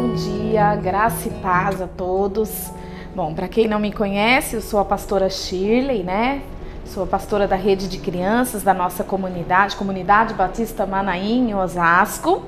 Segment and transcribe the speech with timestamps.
[0.00, 2.70] Bom dia, graça e paz a todos.
[3.16, 6.42] Bom, para quem não me conhece, eu sou a pastora Shirley, né?
[6.84, 12.44] Sou a pastora da rede de crianças da nossa comunidade, Comunidade Batista Manaim, em Osasco.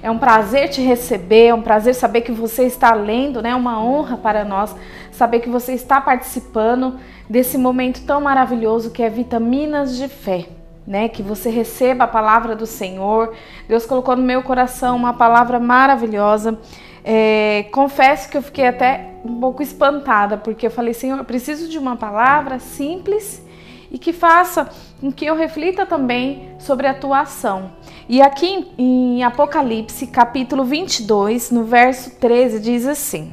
[0.00, 3.52] É um prazer te receber, é um prazer saber que você está lendo, né?
[3.52, 4.72] Uma honra para nós
[5.10, 10.46] saber que você está participando desse momento tão maravilhoso que é Vitaminas de Fé
[10.86, 11.08] né?
[11.08, 13.34] Que você receba a palavra do Senhor.
[13.68, 16.58] Deus colocou no meu coração uma palavra maravilhosa.
[17.04, 21.68] É, confesso que eu fiquei até um pouco espantada, porque eu falei, Senhor, eu preciso
[21.68, 23.42] de uma palavra simples
[23.90, 24.70] e que faça
[25.00, 27.72] com que eu reflita também sobre a tua ação.
[28.08, 33.32] E aqui em Apocalipse, capítulo 22, no verso 13, diz assim: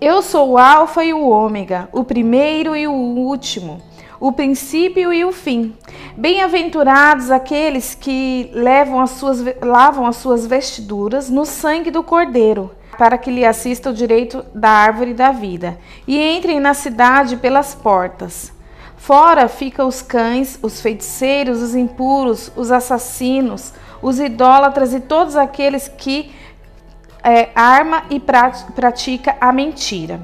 [0.00, 3.80] Eu sou o Alfa e o Ômega, o primeiro e o último
[4.20, 5.74] o princípio e o fim.
[6.14, 13.16] Bem-aventurados aqueles que levam as suas, lavam as suas vestiduras no sangue do Cordeiro, para
[13.16, 18.52] que lhe assista o direito da árvore da vida, e entrem na cidade pelas portas.
[18.98, 25.88] Fora ficam os cães, os feiticeiros, os impuros, os assassinos, os idólatras e todos aqueles
[25.88, 26.30] que
[27.24, 30.20] é, arma e pratica a mentira.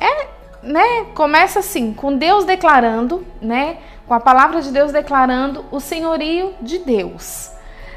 [0.00, 0.35] É
[0.66, 6.52] né, começa assim, com Deus declarando, né, com a palavra de Deus declarando o senhorio
[6.60, 7.52] de Deus,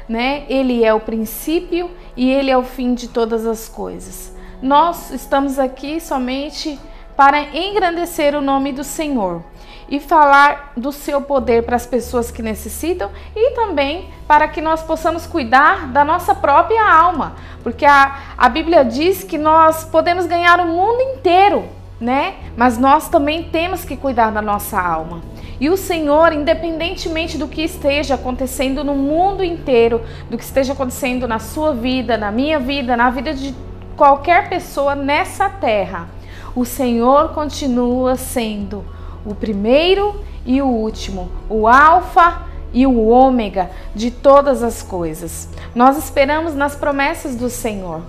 [0.08, 0.44] né?
[0.48, 4.34] Ele é o princípio e ele é o fim de todas as coisas.
[4.62, 6.78] Nós estamos aqui somente
[7.16, 9.42] para engrandecer o nome do Senhor
[9.88, 14.82] e falar do seu poder para as pessoas que necessitam e também para que nós
[14.82, 20.60] possamos cuidar da nossa própria alma, porque a, a Bíblia diz que nós podemos ganhar
[20.60, 22.34] o mundo inteiro né?
[22.56, 25.20] Mas nós também temos que cuidar da nossa alma.
[25.60, 31.28] E o Senhor, independentemente do que esteja acontecendo no mundo inteiro, do que esteja acontecendo
[31.28, 33.54] na sua vida, na minha vida, na vida de
[33.94, 36.08] qualquer pessoa nessa terra,
[36.56, 38.82] o Senhor continua sendo
[39.24, 45.50] o primeiro e o último, o Alfa e o Ômega de todas as coisas.
[45.74, 48.00] Nós esperamos nas promessas do Senhor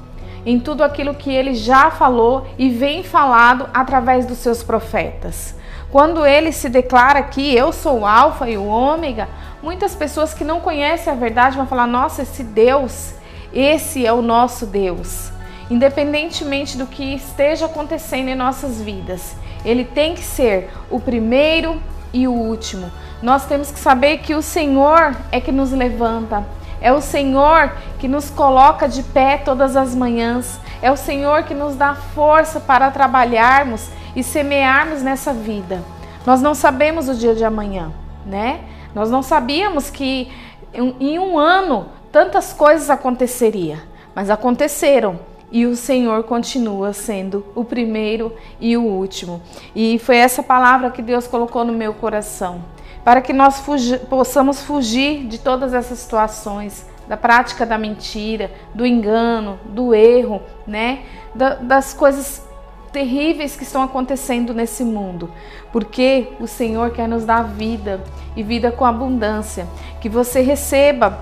[0.45, 5.55] em tudo aquilo que ele já falou e vem falado através dos seus profetas.
[5.91, 9.27] Quando ele se declara que eu sou o Alfa e o Ômega,
[9.61, 13.13] muitas pessoas que não conhecem a verdade vão falar: nossa, esse Deus,
[13.53, 15.31] esse é o nosso Deus.
[15.69, 21.81] Independentemente do que esteja acontecendo em nossas vidas, ele tem que ser o primeiro
[22.13, 22.91] e o último.
[23.21, 26.45] Nós temos que saber que o Senhor é que nos levanta,
[26.81, 30.59] é o Senhor que nos coloca de pé todas as manhãs.
[30.81, 35.83] É o Senhor que nos dá força para trabalharmos e semearmos nessa vida.
[36.25, 37.91] Nós não sabemos o dia de amanhã,
[38.25, 38.61] né?
[38.95, 40.31] Nós não sabíamos que
[40.73, 43.79] em um ano tantas coisas aconteceriam,
[44.15, 45.19] mas aconteceram
[45.51, 49.41] e o Senhor continua sendo o primeiro e o último.
[49.75, 52.61] E foi essa palavra que Deus colocou no meu coração
[53.03, 58.85] para que nós fugi possamos fugir de todas essas situações, da prática da mentira, do
[58.85, 61.03] engano, do erro, né?
[61.33, 62.45] Da, das coisas
[62.91, 65.31] terríveis que estão acontecendo nesse mundo,
[65.71, 68.03] porque o Senhor quer nos dar vida
[68.35, 69.67] e vida com abundância.
[69.99, 71.19] Que você receba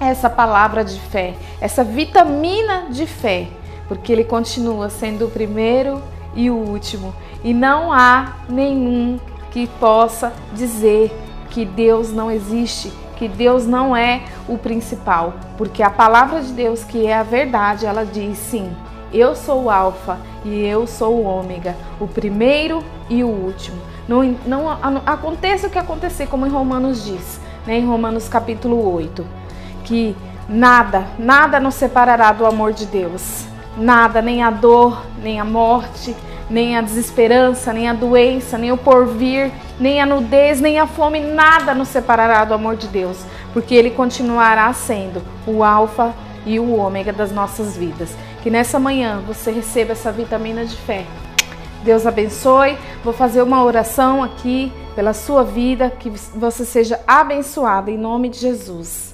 [0.00, 3.48] essa palavra de fé, essa vitamina de fé,
[3.88, 6.02] porque Ele continua sendo o primeiro
[6.34, 9.18] e o último, e não há nenhum
[9.52, 11.14] que possa dizer
[11.50, 16.82] que Deus não existe, que Deus não é o principal, porque a palavra de Deus,
[16.82, 18.74] que é a verdade, ela diz sim,
[19.12, 23.80] eu sou o Alfa e eu sou o Ômega, o primeiro e o último.
[24.08, 24.70] Não, não
[25.06, 29.24] aconteça o que acontecer, como em Romanos diz, né, em Romanos capítulo 8,
[29.84, 30.16] que
[30.48, 33.44] nada, nada nos separará do amor de Deus.
[33.76, 36.14] Nada, nem a dor, nem a morte,
[36.50, 41.20] nem a desesperança, nem a doença, nem o porvir, nem a nudez, nem a fome,
[41.20, 43.18] nada nos separará do amor de Deus,
[43.52, 48.10] porque Ele continuará sendo o Alfa e o Ômega das nossas vidas.
[48.42, 51.04] Que nessa manhã você receba essa vitamina de fé.
[51.82, 52.76] Deus abençoe.
[53.04, 58.38] Vou fazer uma oração aqui pela sua vida, que você seja abençoada em nome de
[58.38, 59.12] Jesus.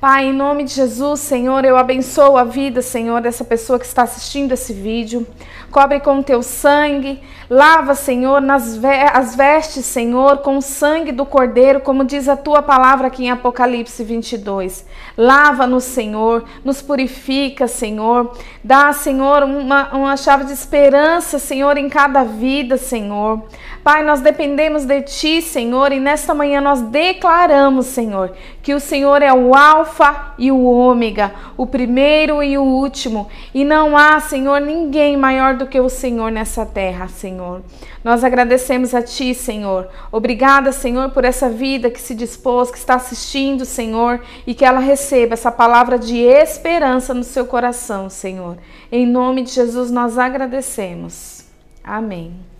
[0.00, 4.02] Pai, em nome de Jesus, Senhor, eu abençoo a vida, Senhor, dessa pessoa que está
[4.02, 5.26] assistindo esse vídeo.
[5.74, 8.78] Cobre com teu sangue, lava, Senhor, nas
[9.12, 13.30] as vestes, Senhor, com o sangue do Cordeiro, como diz a tua palavra aqui em
[13.32, 14.86] Apocalipse 22.
[15.18, 22.22] Lava-nos, Senhor, nos purifica, Senhor, dá, Senhor, uma, uma chave de esperança, Senhor, em cada
[22.22, 23.42] vida, Senhor.
[23.82, 28.32] Pai, nós dependemos de Ti, Senhor, e nesta manhã nós declaramos, Senhor,
[28.62, 33.64] que o Senhor é o Alfa e o Ômega, o primeiro e o último, e
[33.64, 37.62] não há, Senhor, ninguém maior do que o Senhor nessa terra, Senhor.
[38.04, 39.88] Nós agradecemos a Ti, Senhor.
[40.12, 44.80] Obrigada, Senhor, por essa vida que se dispôs, que está assistindo, Senhor, e que ela
[44.80, 48.58] receba essa palavra de esperança no seu coração, Senhor.
[48.92, 51.44] Em nome de Jesus nós agradecemos.
[51.82, 52.53] Amém.